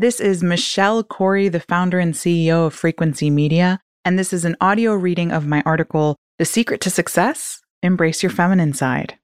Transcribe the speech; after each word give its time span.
This 0.00 0.20
is 0.20 0.44
Michelle 0.44 1.02
Corey, 1.02 1.48
the 1.48 1.58
founder 1.58 1.98
and 1.98 2.14
CEO 2.14 2.68
of 2.68 2.72
Frequency 2.72 3.30
Media, 3.30 3.80
and 4.04 4.16
this 4.16 4.32
is 4.32 4.44
an 4.44 4.54
audio 4.60 4.94
reading 4.94 5.32
of 5.32 5.48
my 5.48 5.60
article, 5.66 6.14
The 6.38 6.44
Secret 6.44 6.80
to 6.82 6.88
Success 6.90 7.60
Embrace 7.82 8.22
Your 8.22 8.30
Feminine 8.30 8.74
Side. 8.74 9.18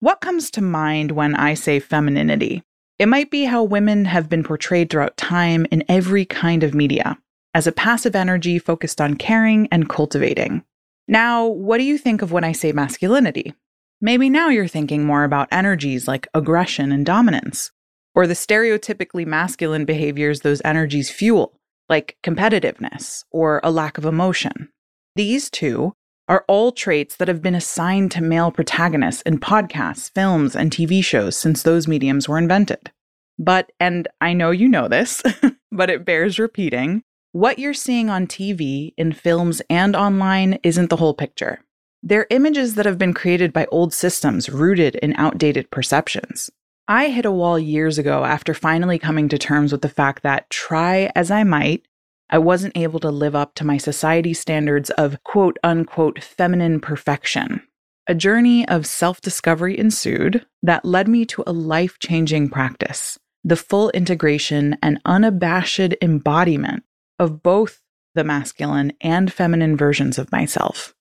What 0.00 0.20
comes 0.20 0.50
to 0.50 0.60
mind 0.60 1.12
when 1.12 1.36
I 1.36 1.54
say 1.54 1.78
femininity? 1.78 2.64
It 2.98 3.06
might 3.06 3.30
be 3.30 3.44
how 3.44 3.62
women 3.62 4.06
have 4.06 4.28
been 4.28 4.42
portrayed 4.42 4.90
throughout 4.90 5.16
time 5.16 5.68
in 5.70 5.84
every 5.88 6.24
kind 6.24 6.64
of 6.64 6.74
media 6.74 7.16
as 7.54 7.68
a 7.68 7.72
passive 7.72 8.16
energy 8.16 8.58
focused 8.58 9.00
on 9.00 9.14
caring 9.14 9.68
and 9.70 9.88
cultivating. 9.88 10.64
Now, 11.06 11.46
what 11.46 11.78
do 11.78 11.84
you 11.84 11.96
think 11.96 12.22
of 12.22 12.32
when 12.32 12.42
I 12.42 12.50
say 12.50 12.72
masculinity? 12.72 13.54
Maybe 14.00 14.30
now 14.30 14.48
you're 14.48 14.66
thinking 14.66 15.04
more 15.04 15.22
about 15.22 15.46
energies 15.52 16.08
like 16.08 16.26
aggression 16.34 16.90
and 16.90 17.06
dominance, 17.06 17.70
or 18.14 18.26
the 18.26 18.34
stereotypically 18.34 19.26
masculine 19.26 19.84
behaviors 19.84 20.40
those 20.40 20.62
energies 20.64 21.10
fuel, 21.10 21.58
like 21.88 22.16
competitiveness 22.22 23.24
or 23.30 23.60
a 23.62 23.70
lack 23.70 23.98
of 23.98 24.04
emotion. 24.04 24.68
These 25.16 25.50
two 25.50 25.94
are 26.28 26.44
all 26.46 26.72
traits 26.72 27.16
that 27.16 27.28
have 27.28 27.42
been 27.42 27.54
assigned 27.54 28.12
to 28.12 28.22
male 28.22 28.50
protagonists 28.50 29.22
in 29.22 29.38
podcasts, 29.38 30.12
films, 30.14 30.54
and 30.54 30.70
TV 30.70 31.02
shows 31.02 31.36
since 31.36 31.62
those 31.62 31.88
mediums 31.88 32.28
were 32.28 32.38
invented. 32.38 32.90
But, 33.38 33.72
and 33.80 34.08
I 34.20 34.34
know 34.34 34.50
you 34.50 34.68
know 34.68 34.88
this, 34.88 35.22
but 35.72 35.90
it 35.90 36.04
bears 36.04 36.38
repeating, 36.38 37.02
what 37.32 37.58
you're 37.58 37.74
seeing 37.74 38.10
on 38.10 38.26
TV, 38.26 38.92
in 38.96 39.12
films, 39.12 39.62
and 39.70 39.94
online 39.94 40.58
isn't 40.62 40.90
the 40.90 40.96
whole 40.96 41.14
picture. 41.14 41.60
They're 42.02 42.26
images 42.30 42.74
that 42.74 42.86
have 42.86 42.98
been 42.98 43.14
created 43.14 43.52
by 43.52 43.66
old 43.66 43.92
systems 43.92 44.48
rooted 44.48 44.96
in 44.96 45.14
outdated 45.16 45.70
perceptions. 45.70 46.50
I 46.90 47.10
hit 47.10 47.26
a 47.26 47.30
wall 47.30 47.58
years 47.58 47.98
ago 47.98 48.24
after 48.24 48.54
finally 48.54 48.98
coming 48.98 49.28
to 49.28 49.36
terms 49.36 49.72
with 49.72 49.82
the 49.82 49.90
fact 49.90 50.22
that, 50.22 50.48
try 50.48 51.12
as 51.14 51.30
I 51.30 51.44
might, 51.44 51.86
I 52.30 52.38
wasn't 52.38 52.78
able 52.78 52.98
to 53.00 53.10
live 53.10 53.36
up 53.36 53.54
to 53.56 53.66
my 53.66 53.76
society 53.76 54.32
standards 54.32 54.88
of 54.90 55.22
quote 55.22 55.58
unquote 55.62 56.24
feminine 56.24 56.80
perfection. 56.80 57.62
A 58.06 58.14
journey 58.14 58.66
of 58.68 58.86
self 58.86 59.20
discovery 59.20 59.78
ensued 59.78 60.46
that 60.62 60.86
led 60.86 61.08
me 61.08 61.26
to 61.26 61.44
a 61.46 61.52
life 61.52 61.98
changing 61.98 62.48
practice 62.48 63.18
the 63.44 63.56
full 63.56 63.90
integration 63.90 64.76
and 64.82 65.00
unabashed 65.04 65.94
embodiment 66.02 66.82
of 67.18 67.42
both 67.42 67.82
the 68.14 68.24
masculine 68.24 68.92
and 69.00 69.32
feminine 69.32 69.76
versions 69.76 70.18
of 70.18 70.32
myself. 70.32 70.94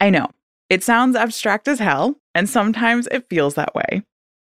I 0.00 0.10
know, 0.10 0.28
it 0.70 0.82
sounds 0.82 1.14
abstract 1.14 1.68
as 1.68 1.78
hell, 1.78 2.20
and 2.34 2.48
sometimes 2.48 3.06
it 3.08 3.28
feels 3.28 3.54
that 3.54 3.74
way, 3.74 4.02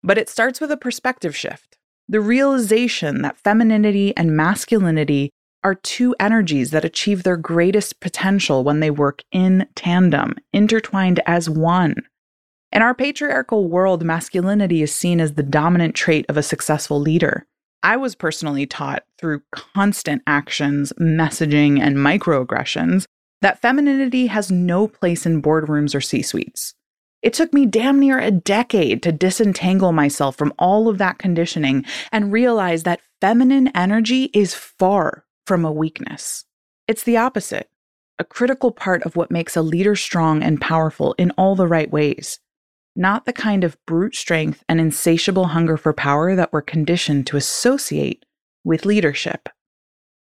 but 0.08 0.17
it 0.17 0.30
starts 0.30 0.59
with 0.59 0.72
a 0.72 0.77
perspective 0.77 1.36
shift 1.36 1.77
the 2.09 2.22
realization 2.22 3.22
that 3.22 3.38
femininity 3.38 4.16
and 4.16 4.36
masculinity 4.36 5.30
are 5.63 5.75
two 5.75 6.16
energies 6.19 6.72
that 6.72 6.86
achieve 6.86 7.23
their 7.23 7.36
greatest 7.36 8.00
potential 8.00 8.63
when 8.63 8.80
they 8.80 8.89
work 8.89 9.23
in 9.31 9.67
tandem, 9.75 10.35
intertwined 10.53 11.19
as 11.25 11.50
one. 11.50 11.95
In 12.72 12.81
our 12.81 12.94
patriarchal 12.94 13.67
world, 13.67 14.05
masculinity 14.05 14.81
is 14.81 14.95
seen 14.95 15.19
as 15.19 15.33
the 15.33 15.44
dominant 15.44 15.95
trait 15.95 16.25
of 16.30 16.38
a 16.38 16.44
successful 16.44 17.00
leader. 17.00 17.45
I 17.83 17.97
was 17.97 18.16
personally 18.16 18.66
taught 18.66 19.03
through 19.17 19.41
constant 19.52 20.22
actions, 20.25 20.94
messaging, 21.00 21.81
and 21.81 21.97
microaggressions 21.97 23.05
that 23.41 23.61
femininity 23.61 24.28
has 24.28 24.52
no 24.52 24.88
place 24.88 25.25
in 25.25 25.41
boardrooms 25.41 25.94
or 25.94 26.02
C 26.02 26.22
suites. 26.22 26.73
It 27.22 27.34
took 27.34 27.54
me 27.54 27.66
damn 27.66 28.00
near 28.00 28.20
a 28.20 28.32
decade 28.32 29.02
to 29.04 29.12
disentangle 29.12 29.92
myself 29.92 30.36
from 30.36 30.54
all 30.60 30.88
of 30.88 31.00
that 31.00 31.18
conditioning 31.18 31.86
and 32.12 32.32
realize 32.32 32.84
that 32.84 33.02
feminine 33.20 33.70
energy 33.76 34.26
is 34.34 34.54
far 34.54 35.26
from 35.46 35.66
a 35.66 35.72
weakness. 35.72 36.46
It's 36.88 37.04
the 37.04 37.18
opposite, 37.18 37.70
a 38.20 38.24
critical 38.24 38.72
part 38.72 39.04
of 39.04 39.16
what 39.16 39.32
makes 39.32 39.56
a 39.56 39.62
leader 39.62 39.96
strong 39.96 40.44
and 40.44 40.62
powerful 40.62 41.16
in 41.18 41.32
all 41.32 41.56
the 41.56 41.68
right 41.68 41.90
ways, 41.90 42.40
not 42.96 43.25
the 43.25 43.34
kind 43.34 43.64
of 43.64 43.78
brute 43.86 44.16
strength 44.16 44.64
and 44.70 44.80
insatiable 44.80 45.47
hunger 45.47 45.75
for 45.75 45.94
power 45.94 46.36
that 46.36 46.53
we're 46.53 46.62
conditioned 46.62 47.25
to 47.28 47.38
associate 47.38 48.25
with 48.64 48.86
leadership. 48.86 49.50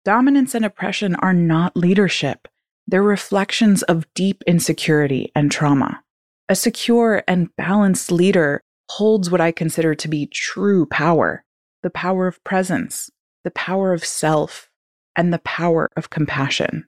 Dominance 0.05 0.53
and 0.53 0.65
oppression 0.65 1.15
are 1.15 1.33
not 1.33 1.75
leadership. 1.75 2.47
They're 2.85 3.01
reflections 3.01 3.83
of 3.83 4.11
deep 4.13 4.43
insecurity 4.45 5.31
and 5.35 5.51
trauma. 5.51 6.02
A 6.49 6.55
secure 6.55 7.23
and 7.27 7.55
balanced 7.55 8.11
leader 8.11 8.61
holds 8.89 9.31
what 9.31 9.41
I 9.41 9.51
consider 9.51 9.95
to 9.95 10.07
be 10.07 10.27
true 10.27 10.85
power 10.85 11.43
the 11.83 11.89
power 11.89 12.27
of 12.27 12.41
presence, 12.45 13.09
the 13.43 13.51
power 13.51 13.91
of 13.91 14.05
self, 14.05 14.69
and 15.17 15.33
the 15.33 15.39
power 15.39 15.89
of 15.97 16.09
compassion. 16.09 16.85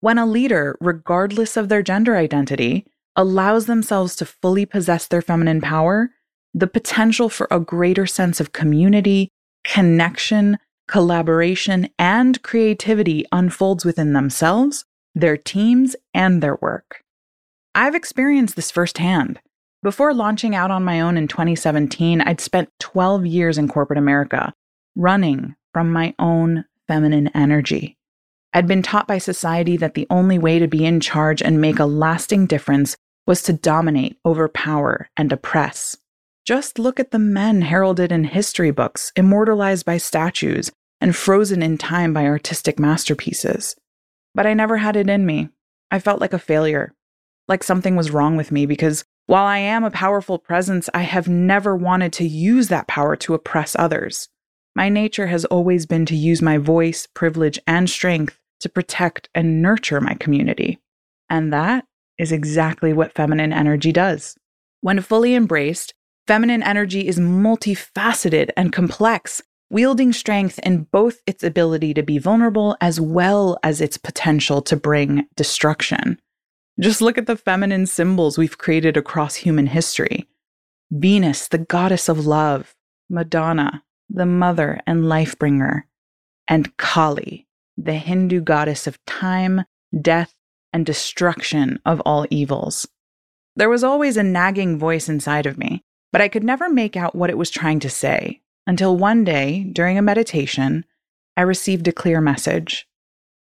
When 0.00 0.16
a 0.16 0.26
leader, 0.26 0.76
regardless 0.80 1.56
of 1.56 1.68
their 1.68 1.82
gender 1.82 2.16
identity, 2.16 2.86
allows 3.16 3.66
themselves 3.66 4.14
to 4.16 4.24
fully 4.24 4.64
possess 4.64 5.08
their 5.08 5.22
feminine 5.22 5.60
power, 5.60 6.10
the 6.54 6.68
potential 6.68 7.28
for 7.28 7.48
a 7.50 7.58
greater 7.58 8.06
sense 8.06 8.38
of 8.38 8.52
community, 8.52 9.28
connection, 9.64 10.58
collaboration, 10.86 11.88
and 11.98 12.40
creativity 12.42 13.24
unfolds 13.32 13.84
within 13.84 14.12
themselves, 14.12 14.84
their 15.16 15.36
teams, 15.36 15.96
and 16.14 16.40
their 16.40 16.56
work. 16.62 17.02
I've 17.78 17.94
experienced 17.94 18.56
this 18.56 18.72
firsthand. 18.72 19.38
Before 19.84 20.12
launching 20.12 20.56
out 20.56 20.72
on 20.72 20.82
my 20.82 21.00
own 21.00 21.16
in 21.16 21.28
2017, 21.28 22.20
I'd 22.20 22.40
spent 22.40 22.72
12 22.80 23.24
years 23.24 23.56
in 23.56 23.68
corporate 23.68 24.00
America, 24.00 24.52
running 24.96 25.54
from 25.72 25.92
my 25.92 26.12
own 26.18 26.64
feminine 26.88 27.28
energy. 27.36 27.96
I'd 28.52 28.66
been 28.66 28.82
taught 28.82 29.06
by 29.06 29.18
society 29.18 29.76
that 29.76 29.94
the 29.94 30.08
only 30.10 30.40
way 30.40 30.58
to 30.58 30.66
be 30.66 30.84
in 30.84 30.98
charge 30.98 31.40
and 31.40 31.60
make 31.60 31.78
a 31.78 31.84
lasting 31.84 32.46
difference 32.46 32.96
was 33.28 33.44
to 33.44 33.52
dominate, 33.52 34.18
overpower, 34.26 35.08
and 35.16 35.32
oppress. 35.32 35.96
Just 36.44 36.80
look 36.80 36.98
at 36.98 37.12
the 37.12 37.20
men 37.20 37.62
heralded 37.62 38.10
in 38.10 38.24
history 38.24 38.72
books, 38.72 39.12
immortalized 39.14 39.86
by 39.86 39.98
statues, 39.98 40.72
and 41.00 41.14
frozen 41.14 41.62
in 41.62 41.78
time 41.78 42.12
by 42.12 42.26
artistic 42.26 42.80
masterpieces. 42.80 43.76
But 44.34 44.48
I 44.48 44.54
never 44.54 44.78
had 44.78 44.96
it 44.96 45.08
in 45.08 45.24
me. 45.24 45.50
I 45.92 46.00
felt 46.00 46.20
like 46.20 46.32
a 46.32 46.40
failure, 46.40 46.92
like 47.48 47.64
something 47.64 47.96
was 47.96 48.10
wrong 48.10 48.36
with 48.36 48.52
me 48.52 48.66
because 48.66 49.04
while 49.26 49.44
I 49.44 49.58
am 49.58 49.84
a 49.84 49.90
powerful 49.90 50.38
presence, 50.38 50.88
I 50.94 51.02
have 51.02 51.28
never 51.28 51.76
wanted 51.76 52.12
to 52.14 52.24
use 52.24 52.68
that 52.68 52.86
power 52.86 53.16
to 53.16 53.34
oppress 53.34 53.76
others. 53.78 54.28
My 54.74 54.88
nature 54.88 55.26
has 55.26 55.44
always 55.46 55.86
been 55.86 56.06
to 56.06 56.16
use 56.16 56.40
my 56.40 56.56
voice, 56.56 57.06
privilege, 57.06 57.58
and 57.66 57.90
strength 57.90 58.38
to 58.60 58.68
protect 58.68 59.28
and 59.34 59.60
nurture 59.60 60.00
my 60.00 60.14
community. 60.14 60.78
And 61.28 61.52
that 61.52 61.84
is 62.18 62.32
exactly 62.32 62.92
what 62.92 63.14
feminine 63.14 63.52
energy 63.52 63.92
does. 63.92 64.36
When 64.80 65.00
fully 65.00 65.34
embraced, 65.34 65.94
feminine 66.26 66.62
energy 66.62 67.06
is 67.06 67.18
multifaceted 67.18 68.50
and 68.56 68.72
complex, 68.72 69.42
wielding 69.70 70.12
strength 70.12 70.58
in 70.60 70.84
both 70.84 71.20
its 71.26 71.42
ability 71.42 71.94
to 71.94 72.02
be 72.02 72.18
vulnerable 72.18 72.76
as 72.80 73.00
well 73.00 73.58
as 73.62 73.80
its 73.80 73.98
potential 73.98 74.62
to 74.62 74.76
bring 74.76 75.26
destruction. 75.36 76.18
Just 76.80 77.00
look 77.00 77.18
at 77.18 77.26
the 77.26 77.36
feminine 77.36 77.86
symbols 77.86 78.38
we've 78.38 78.58
created 78.58 78.96
across 78.96 79.34
human 79.36 79.66
history 79.66 80.26
Venus, 80.90 81.48
the 81.48 81.58
goddess 81.58 82.08
of 82.08 82.24
love, 82.24 82.74
Madonna, 83.10 83.82
the 84.08 84.24
mother 84.24 84.80
and 84.86 85.06
life 85.06 85.38
bringer, 85.38 85.86
and 86.48 86.74
Kali, 86.78 87.46
the 87.76 87.92
Hindu 87.94 88.40
goddess 88.40 88.86
of 88.86 89.04
time, 89.04 89.64
death, 90.00 90.34
and 90.72 90.86
destruction 90.86 91.78
of 91.84 92.00
all 92.06 92.26
evils. 92.30 92.88
There 93.54 93.68
was 93.68 93.84
always 93.84 94.16
a 94.16 94.22
nagging 94.22 94.78
voice 94.78 95.10
inside 95.10 95.44
of 95.44 95.58
me, 95.58 95.84
but 96.10 96.22
I 96.22 96.28
could 96.28 96.44
never 96.44 96.70
make 96.70 96.96
out 96.96 97.14
what 97.14 97.28
it 97.28 97.36
was 97.36 97.50
trying 97.50 97.80
to 97.80 97.90
say 97.90 98.40
until 98.68 98.98
one 98.98 99.24
day, 99.24 99.64
during 99.64 99.96
a 99.96 100.02
meditation, 100.02 100.84
I 101.38 101.40
received 101.40 101.88
a 101.88 101.92
clear 101.92 102.20
message 102.20 102.86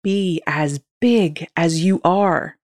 Be 0.04 0.42
as 0.46 0.80
big 1.00 1.48
as 1.56 1.82
you 1.82 2.02
are. 2.04 2.57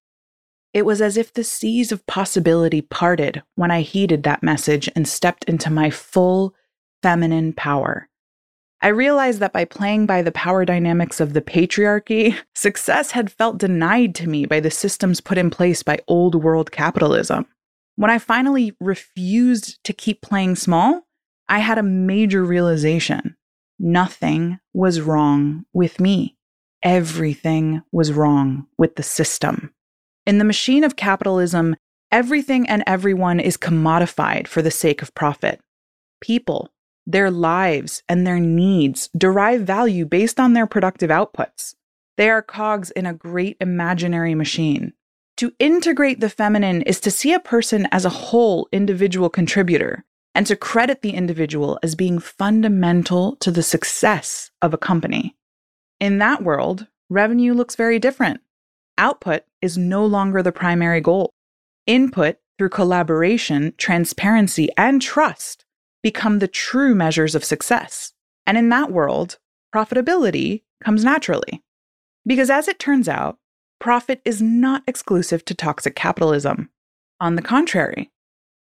It 0.75 0.85
was 0.85 1.00
as 1.00 1.17
if 1.17 1.32
the 1.32 1.44
seas 1.44 1.93
of 1.93 2.05
possibility 2.06 2.82
parted 2.82 3.44
when 3.55 3.71
I 3.71 3.82
heeded 3.82 4.25
that 4.25 4.43
message 4.43 4.91
and 4.97 5.06
stepped 5.06 5.44
into 5.44 5.71
my 5.71 5.88
full 5.88 6.53
feminine 7.00 7.53
power. 7.53 8.09
I 8.82 8.88
realized 8.88 9.38
that 9.38 9.53
by 9.53 9.67
playing 9.67 10.06
by 10.06 10.21
the 10.21 10.32
power 10.32 10.65
dynamics 10.65 11.21
of 11.21 11.32
the 11.32 11.41
patriarchy, 11.41 12.37
success 12.56 13.12
had 13.12 13.31
felt 13.31 13.59
denied 13.59 14.17
to 14.17 14.29
me 14.29 14.47
by 14.47 14.59
the 14.59 14.71
systems 14.71 15.21
put 15.21 15.38
in 15.38 15.49
place 15.49 15.85
by 15.85 16.00
old 16.09 16.35
world 16.35 16.73
capitalism. 16.73 17.47
When 17.94 18.11
I 18.11 18.19
finally 18.19 18.77
refused 18.81 19.82
to 19.85 19.93
keep 19.93 20.23
playing 20.23 20.56
small, 20.56 21.03
I 21.49 21.61
had 21.61 21.79
a 21.79 21.85
major 21.85 22.44
realization. 22.44 23.37
Nothing 23.79 24.59
was 24.73 25.00
wrong 25.00 25.67
with 25.73 26.00
me. 26.00 26.37
Everything 26.82 27.82
was 27.93 28.12
wrong 28.12 28.67
with 28.77 28.97
the 28.97 29.03
system. 29.03 29.74
In 30.26 30.38
the 30.38 30.44
machine 30.44 30.85
of 30.85 30.97
capitalism, 30.97 31.76
everything 32.11 32.67
and 32.69 32.82
everyone 32.87 33.41
is 33.41 33.56
commodified 33.59 34.47
for 34.47 34.62
the 34.62 34.71
sake 34.71 35.03
of 35.03 35.15
profit. 35.15 35.61
People, 36.21 36.73
Their 37.06 37.31
lives 37.31 38.03
and 38.09 38.26
their 38.26 38.41
needs 38.41 39.11
derive 39.17 39.62
value 39.62 40.06
based 40.06 40.41
on 40.41 40.55
their 40.55 40.67
productive 40.67 41.11
outputs. 41.11 41.75
They 42.17 42.31
are 42.31 42.43
cogs 42.43 42.91
in 42.93 43.06
a 43.06 43.12
great 43.12 43.56
imaginary 43.61 44.35
machine. 44.35 44.94
To 45.38 45.53
integrate 45.59 46.21
the 46.21 46.31
feminine 46.31 46.82
is 46.82 47.00
to 47.00 47.11
see 47.11 47.32
a 47.32 47.41
person 47.41 47.88
as 47.91 48.05
a 48.05 48.11
whole 48.11 48.69
individual 48.73 49.29
contributor 49.29 50.05
and 50.35 50.47
to 50.47 50.56
credit 50.56 51.03
the 51.03 51.11
individual 51.11 51.79
as 51.82 51.94
being 51.94 52.19
fundamental 52.19 53.37
to 53.37 53.50
the 53.50 53.62
success 53.62 54.50
of 54.62 54.73
a 54.73 54.79
company. 54.79 55.37
In 56.00 56.19
that 56.19 56.43
world, 56.43 56.87
revenue 57.11 57.53
looks 57.53 57.77
very 57.77 57.99
different. 57.99 58.41
Output 58.96 59.43
is 59.61 59.76
no 59.76 60.05
longer 60.06 60.43
the 60.43 60.52
primary 60.52 61.00
goal. 61.00 61.31
Input 61.87 62.37
through 62.58 62.69
collaboration, 62.69 63.75
transparency, 63.76 64.69
and 64.76 65.02
trust 65.02 65.64
become 66.02 66.38
the 66.38 66.49
true 66.49 66.94
measures 66.94 67.35
of 67.35 67.44
success. 67.44 68.12
And 68.46 68.56
in 68.56 68.69
that 68.69 68.93
world, 68.93 69.38
profitability 69.75 70.62
comes 70.82 71.05
naturally. 71.05 71.62
Because 72.26 72.50
as 72.50 72.69
it 72.69 72.79
turns 72.79 73.08
out, 73.08 73.38
profit 73.81 74.20
is 74.25 74.41
not 74.41 74.82
exclusive 74.87 75.44
to 75.46 75.55
toxic 75.55 75.96
capitalism. 75.96 76.70
On 77.20 77.35
the 77.35 77.43
contrary, 77.43 78.11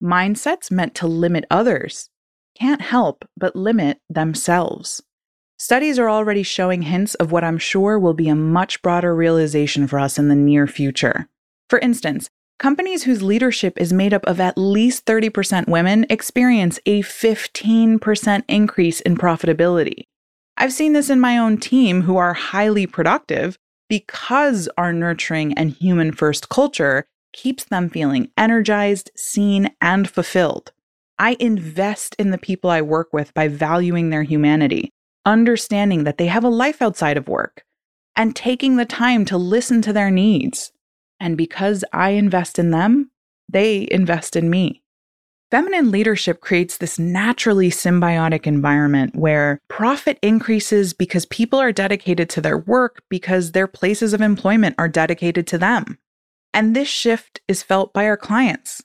mindsets 0.03 0.71
meant 0.71 0.95
to 0.97 1.07
limit 1.07 1.45
others 1.51 2.11
can't 2.59 2.81
help 2.81 3.25
but 3.37 3.57
limit 3.57 4.01
themselves. 4.09 5.03
Studies 5.63 5.99
are 5.99 6.09
already 6.09 6.43
showing 6.43 6.81
hints 6.81 7.15
of 7.17 7.33
what 7.33 7.45
I'm 7.45 7.59
sure 7.59 7.99
will 7.99 8.15
be 8.15 8.31
a 8.31 8.35
much 8.35 8.81
broader 8.81 9.15
realization 9.15 9.87
for 9.87 9.99
us 9.99 10.19
in 10.19 10.29
the 10.29 10.35
near 10.35 10.67
future. 10.67 11.29
For 11.69 11.79
instance, 11.81 12.31
companies 12.59 13.03
whose 13.03 13.23
leadership 13.23 13.75
is 13.77 13.93
made 13.93 14.15
up 14.15 14.25
of 14.25 14.41
at 14.41 14.57
least 14.57 15.05
30% 15.05 15.69
women 15.69 16.07
experience 16.09 16.81
a 16.87 17.03
15% 17.03 18.43
increase 18.49 19.01
in 19.03 19.19
profitability. 19.19 20.05
I've 20.57 20.73
seen 20.73 20.95
this 20.95 21.11
in 21.11 21.21
my 21.21 21.37
own 21.37 21.59
team 21.59 22.01
who 22.01 22.17
are 22.17 22.33
highly 22.33 22.87
productive 22.87 23.59
because 23.87 24.67
our 24.79 24.95
nurturing 24.95 25.53
and 25.59 25.73
human 25.73 26.13
first 26.13 26.49
culture 26.49 27.05
keeps 27.35 27.65
them 27.65 27.91
feeling 27.91 28.31
energized, 28.35 29.11
seen, 29.15 29.73
and 29.79 30.09
fulfilled. 30.09 30.73
I 31.19 31.37
invest 31.39 32.17
in 32.19 32.31
the 32.31 32.39
people 32.39 32.71
I 32.71 32.81
work 32.81 33.13
with 33.13 33.35
by 33.35 33.49
valuing 33.49 34.09
their 34.09 34.23
humanity, 34.23 34.95
understanding 35.25 36.05
that 36.05 36.19
they 36.19 36.27
have 36.27 36.45
a 36.45 36.49
life 36.49 36.81
outside 36.83 37.17
of 37.17 37.29
work, 37.29 37.65
and 38.17 38.35
taking 38.35 38.77
the 38.77 38.85
time 38.85 39.25
to 39.27 39.37
listen 39.37 39.83
to 39.83 39.93
their 39.93 40.11
needs. 40.11 40.73
And 41.19 41.37
because 41.37 41.85
I 41.93 42.11
invest 42.11 42.59
in 42.59 42.71
them, 42.71 43.11
they 43.49 43.89
invest 43.91 44.37
in 44.37 44.49
me. 44.51 44.83
Feminine 45.51 45.91
leadership 45.91 46.41
creates 46.41 46.77
this 46.77 46.97
naturally 46.97 47.71
symbiotic 47.71 48.47
environment 48.47 49.17
where 49.17 49.59
profit 49.69 50.17
increases 50.23 50.95
because 50.95 51.27
people 51.27 51.59
are 51.59 51.73
dedicated 51.73 52.31
to 52.31 52.41
their 52.41 52.59
work 52.59 53.03
because 53.09 53.51
their 53.51 53.67
places 53.67 54.13
of 54.13 54.21
employment 54.21 54.77
are 54.79 54.89
dedicated 54.89 55.49
to 55.49 55.59
them. 55.59 55.99
And 56.55 56.77
this 56.77 56.89
shift 56.89 57.41
is 57.49 57.65
felt 57.65 57.93
by 57.93 58.07
our 58.07 58.17
clients. 58.17 58.85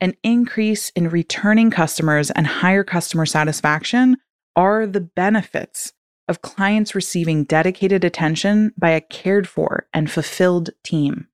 An 0.00 0.14
increase 0.22 0.88
in 0.96 1.10
returning 1.10 1.70
customers 1.70 2.30
and 2.30 2.46
higher 2.46 2.84
customer 2.84 3.26
satisfaction 3.26 4.16
are 4.56 4.86
the 4.86 5.00
benefits 5.00 5.92
of 6.28 6.42
clients 6.42 6.94
receiving 6.94 7.44
dedicated 7.44 8.04
attention 8.04 8.72
by 8.78 8.90
a 8.90 9.00
cared 9.00 9.48
for 9.48 9.88
and 9.92 10.10
fulfilled 10.10 10.70
team. 10.84 11.26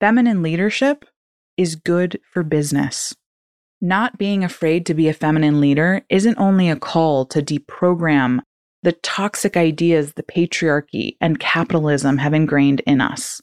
Feminine 0.00 0.42
leadership 0.42 1.04
is 1.56 1.76
good 1.76 2.20
for 2.32 2.42
business. 2.42 3.14
Not 3.82 4.18
being 4.18 4.44
afraid 4.44 4.86
to 4.86 4.94
be 4.94 5.08
a 5.08 5.14
feminine 5.14 5.60
leader 5.60 6.02
isn't 6.08 6.38
only 6.38 6.70
a 6.70 6.76
call 6.76 7.26
to 7.26 7.42
deprogram 7.42 8.40
the 8.82 8.92
toxic 8.92 9.56
ideas 9.56 10.14
the 10.14 10.22
patriarchy 10.22 11.16
and 11.20 11.38
capitalism 11.38 12.18
have 12.18 12.32
ingrained 12.32 12.80
in 12.86 13.00
us. 13.00 13.40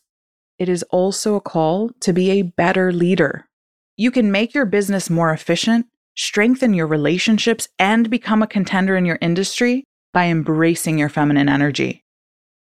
It 0.58 0.70
is 0.70 0.84
also 0.84 1.36
a 1.36 1.42
call 1.42 1.92
to 2.00 2.14
be 2.14 2.32
a 2.32 2.42
better 2.42 2.92
leader. 2.92 3.48
You 3.96 4.10
can 4.10 4.32
make 4.32 4.56
your 4.56 4.66
business 4.66 5.10
more 5.10 5.32
efficient, 5.32 5.86
strengthen 6.18 6.74
your 6.74 6.88
relationships, 6.88 7.68
and 7.80 8.10
become 8.10 8.42
a 8.42 8.48
contender 8.48 8.98
in 8.98 9.06
your 9.06 9.20
industry 9.22 9.84
by 10.14 10.26
embracing 10.26 10.98
your 10.98 11.10
feminine 11.10 11.48
energy. 11.48 12.04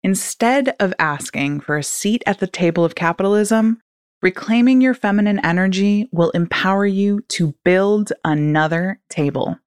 Instead 0.03 0.75
of 0.79 0.94
asking 0.99 1.59
for 1.59 1.77
a 1.77 1.83
seat 1.83 2.21
at 2.27 2.39
the 2.39 2.47
table 2.47 2.85
of 2.85 2.95
capitalism, 2.95 3.79
reclaiming 4.21 4.81
your 4.81 4.94
feminine 4.94 5.39
energy 5.44 6.07
will 6.11 6.29
empower 6.31 6.85
you 6.85 7.21
to 7.29 7.55
build 7.63 8.11
another 8.23 8.99
table. 9.09 9.57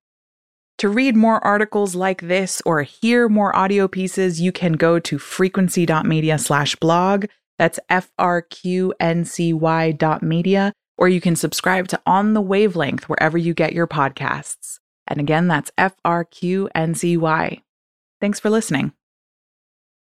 To 0.79 0.89
read 0.89 1.15
more 1.15 1.45
articles 1.45 1.95
like 1.95 2.23
this 2.23 2.63
or 2.65 2.83
hear 2.83 3.29
more 3.29 3.55
audio 3.55 3.87
pieces, 3.87 4.41
you 4.41 4.51
can 4.51 4.73
go 4.75 4.99
to 4.99 5.19
frequency.media 5.19 6.39
slash 6.39 6.75
blog. 6.77 7.27
That's 7.59 7.79
F-R-Q-N-C-Y 7.91 8.33
dot 9.93 10.23
media, 10.23 10.73
or 11.01 11.09
you 11.09 11.21
can 11.21 11.35
subscribe 11.35 11.89
to 11.89 12.01
On 12.07 12.35
the 12.35 12.41
Wavelength 12.41 13.09
wherever 13.09 13.37
you 13.37 13.55
get 13.55 13.73
your 13.73 13.89
podcasts. 13.89 14.79
And 15.09 15.19
again, 15.19 15.49
that's 15.49 15.73
F-R-Q-N-C-Y. 15.77 17.63
Thanks 18.21 18.39
for 18.39 18.51
listening. 18.51 18.93